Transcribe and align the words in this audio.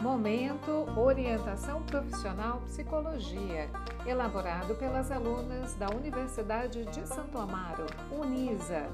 Momento 0.00 0.86
Orientação 0.96 1.82
Profissional 1.82 2.60
Psicologia, 2.66 3.68
elaborado 4.06 4.76
pelas 4.76 5.10
alunas 5.10 5.74
da 5.74 5.90
Universidade 5.90 6.84
de 6.84 7.04
Santo 7.06 7.36
Amaro, 7.36 7.84
Unisa. 8.08 8.88